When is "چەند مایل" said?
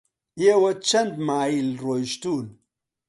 0.87-1.69